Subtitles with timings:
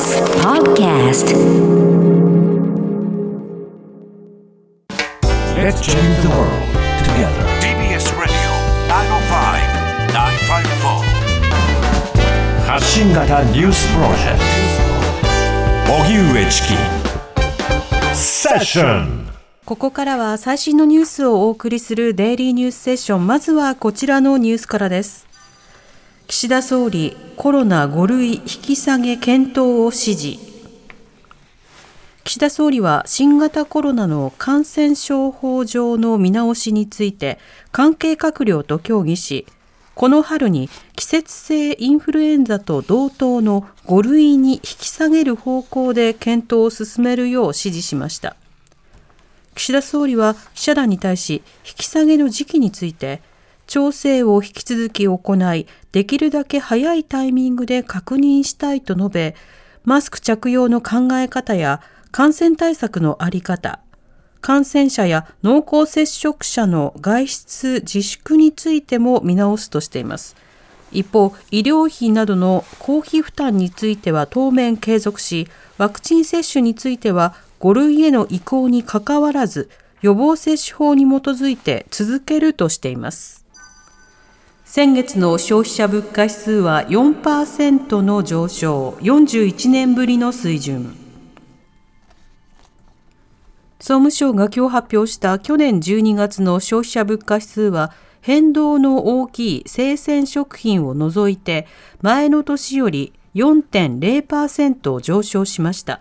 [0.00, 1.28] TBS Podcast
[5.58, 6.48] Let's change the world
[7.04, 7.44] together.
[7.60, 8.32] TBS Radio
[8.88, 11.04] 905-954
[12.66, 14.38] 発信型ニュースプロジェク
[15.86, 16.68] ト荻上チキ
[18.16, 19.28] セッション
[19.66, 23.26] ここからは最新のニュースをお送りするデイリーニュースセッション。
[23.26, 25.29] まずはこちらのニュースからです。
[26.30, 30.38] 岸田総理、コロナ5類引き下げ検討を指示。
[32.22, 37.40] 岸田総理は新型コロナの感染症法上の見直しについて
[37.72, 39.44] 関係閣僚と協議し、
[39.96, 48.36] この春に季節性インフルエンザと同等の5類に引き下げる方向で検討を進めるよう指示しました。
[49.56, 53.20] 岸田総理は記者団に対し引き下げの時期について
[53.70, 59.36] 調整を引き続き行いできるだけ早いタイミングで確認したいと述べ
[59.84, 63.78] マスク着用の考え方や感染対策のあり方
[64.40, 70.34] 感染者や濃厚接触者の外出自粛についても見直すとしています。
[70.90, 75.46] 一方医療費などの公費負担については当面継続し
[75.78, 79.70] ワクチン接種については5類への移行にかかわらず
[80.02, 83.39] 予防接種法に基づいて続けるとしています。
[84.72, 90.94] 先月の消費者物価指数は4%の上昇41年ぶりの水準。
[93.80, 101.66] 総務省が今日発表した去年12月の消費者物価指数は変動の大きい生鮮食品を除いて
[102.00, 106.00] 前の年より4.0%上昇しました。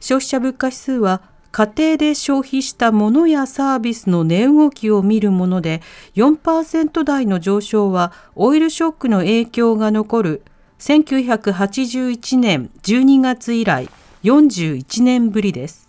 [0.00, 1.20] 消費者物価指数は
[1.52, 5.82] 家庭で消費したものやサービスの値動きを見るもので
[6.14, 10.42] 4%台の上昇はオイルショックの影響が残る
[10.78, 13.88] 1981年12月以来
[14.24, 15.88] 41年ぶりです。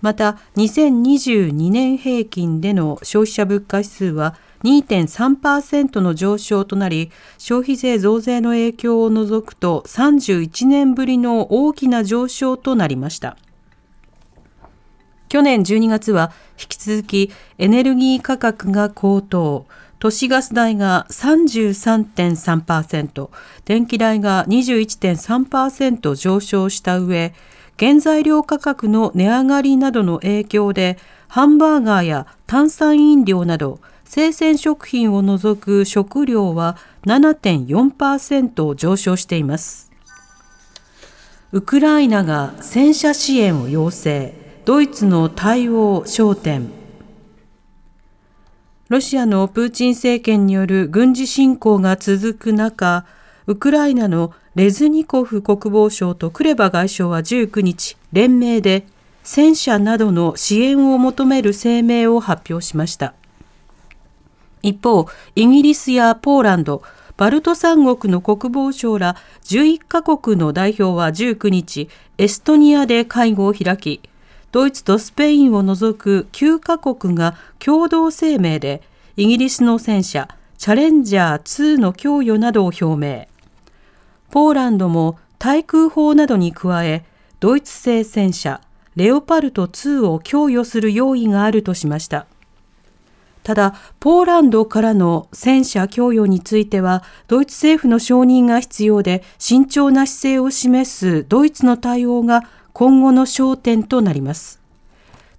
[0.00, 13.36] また2022年平均での消費者物価指数は2.3%の上昇となり消費税増税の影響を除くと31年ぶりの大きな上昇となりました
[15.32, 19.64] 去年12月は引き続きエネルギー価格が高騰。
[19.98, 23.30] 都市ガス代が33.3%
[23.64, 27.32] 電気代が21.3%上昇した上
[27.78, 30.98] 原材料価格の値上がりなどの影響で
[31.28, 36.76] ハンバーガーや炭酸飲料など生鮮食品を除く食料は
[37.06, 39.90] 7.4%上昇しています。
[41.52, 44.41] ウクライナが戦車支援を要請。
[44.64, 46.70] ドイツの対応焦点。
[48.88, 53.04] ロシアのプーチン政権による軍事侵攻が続く中
[53.48, 58.86] ウクライナのレズニコフ国防相とクレバ外相は19日連名で
[59.24, 63.14] 戦車などの支援を求める声明を発表しました。
[64.62, 66.82] 一方、イギリスやポーランド、
[67.16, 74.00] バルト三国の国防相ら11カ国の代表は19日、エストニアで会合を開き、
[74.52, 78.82] ドイツとスペインを除く9カ国が共同声明で、
[79.16, 83.26] イギリスの戦車、チャレンジャー2の供与などを表明。
[84.30, 87.04] ポーランドも対空砲などに加え、
[87.40, 88.60] ドイツ製戦車、
[88.94, 92.26] レオパルト2を供与する用意があるとしました。
[93.42, 102.42] ただ、ポーランドからの戦車供与については、ドイツ政府の承認が必要で、慎重な姿勢を示すドイツの対応が
[102.72, 104.60] 今後の焦点となります。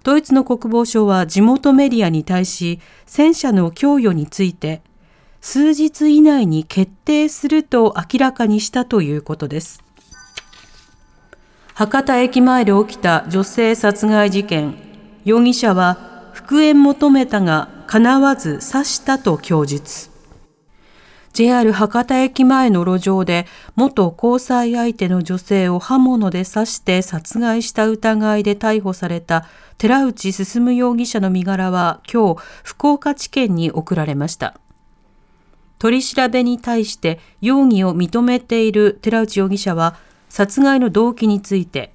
[0.02, 4.82] ドイツの国防省は地元メディアに対し、戦車の供与について、
[5.40, 9.82] 数日以内に決定すると明らかにしたということです。
[11.74, 14.76] 博多駅前で起きた女性殺害事件、
[15.24, 20.13] 容疑者は復縁求めたが叶わず刺したと供述。
[21.34, 29.44] JR 博多駅前の路上で元交際相手の女性を刃物で刺して殺害した疑いで逮捕された
[29.76, 34.54] 寺内進容疑者の身柄は今日福岡地検に送られました。
[35.80, 39.96] 取り調べに対して容疑を認めている寺内容疑者は
[40.28, 41.92] 殺害の動機について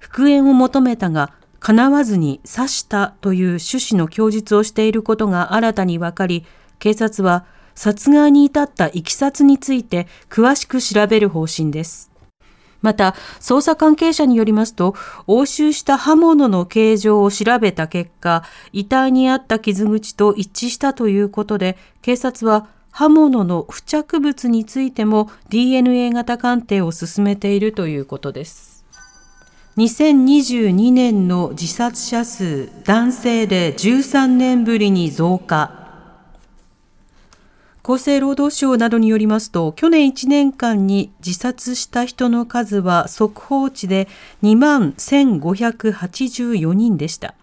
[0.00, 6.44] 復縁を求めたが叶わずに刺したという趣旨の供述をしていることが新たに分かり
[6.80, 7.46] 警察は
[7.80, 12.10] 殺害に至ったいきについて詳しく調べる方針です。
[12.82, 14.94] また、捜査関係者によりますと、
[15.26, 18.44] 押収した刃物の形状を調べた結果、
[18.74, 28.84] 遺体にあった傷口と一致したということで、警察は刃物の付着物についても DNA 型鑑定を進めているということです。
[29.78, 35.79] 2022年の自殺者数男性で13年ぶりに増加。
[37.82, 44.08] 厚生労働省などによりますと、去年1年間に自殺した人の数は速報値で
[44.42, 47.34] 2万1584人でした。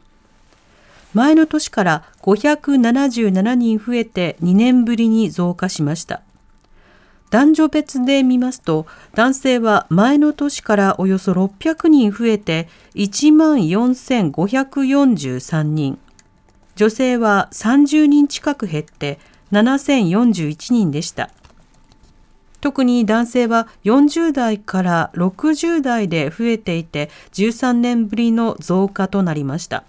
[1.13, 6.22] 前の年から577人増えて2年ぶりに増加しました。
[7.30, 15.98] 男女別で見ますと、男性は前の年からおよそ600人増えて1万4543人。
[16.75, 19.19] 女性は30人近く減って
[19.51, 21.29] 7041人でした。
[22.59, 29.83] 特に男性は40代から60代で増えていて13年ぶりの増加となりました。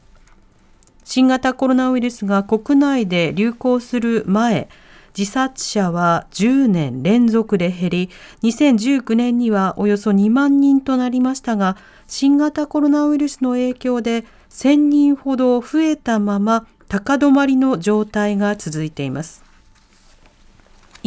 [1.05, 4.69] 新型コロナウイルスが国内で流行する前、
[5.16, 8.11] 自殺者は10年連続で減り、
[8.43, 19.48] 2019年にはおよそ2万人となりましたが、新型コロナウイルスの影響で1000人ほど増えたまま高止まりの状態が続いています。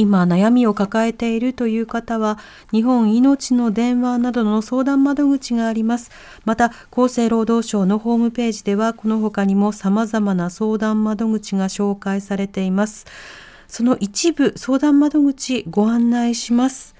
[0.01, 2.39] 今悩みを抱えているという方は
[2.71, 6.09] 日本命の電話などの相談窓口があります。
[6.43, 13.05] また厚生労働省のホームページではこの他にも様々な相談窓口が紹介されています。
[13.67, 16.95] その一部相談窓口ご案内します。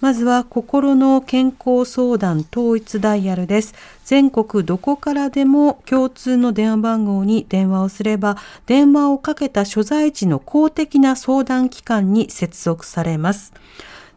[0.00, 3.72] まずは心の健康相談統一ダイヤルです。
[4.04, 13.54] 全国どこからでも共通の電話番号に電話をすれば、電話をかけた所在地の公的な相談機関に接続されます。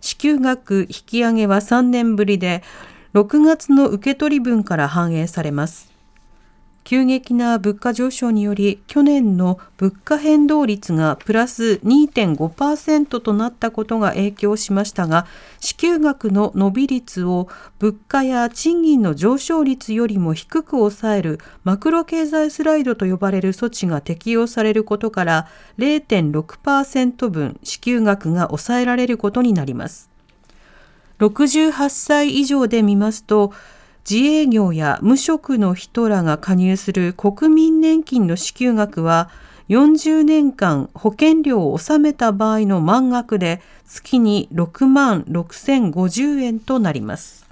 [0.00, 2.62] 支給額引き上げは3年ぶりで、
[3.14, 5.91] 6月の受け取り分から反映されます。
[6.84, 15.26] 急激な物価上昇により去年の物価変動率がプラス2.5%となったことが影響しましたが
[15.60, 17.48] 支給額の伸び率を
[17.78, 25.48] 物価や賃金の上昇率よりも低く抑えるマクロ経済スライドと呼ばれる措置が適用されることから
[25.78, 30.12] 0.6%分支給額が抑えられることになります。
[31.18, 33.52] 68歳以上で見ますと
[34.08, 39.30] 自営業や無職の人らが加入する国民年金の支給額は
[39.68, 47.46] 40年間保険料を納めた場合の満額で月に6万6050円となります。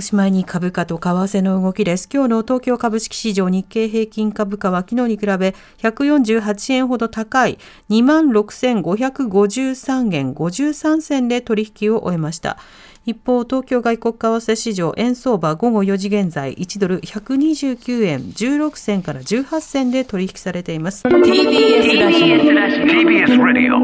[0.00, 2.08] おしまいに株価と為替の動きです。
[2.10, 7.58] 今日の東京株式市場日経平均株価は昨日に比べ148円ほど高い
[7.90, 12.56] 26,553円53銭で取引を終えました。
[13.04, 21.06] 一方、東京外国為替市場円相場午後4時現在1ドル129円16銭から18銭で取引されています。
[21.06, 23.76] TBS ラジオ TBS ラジオ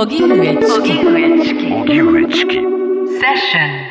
[0.00, 0.56] 荻上
[1.42, 3.85] チキ荻上チキセッション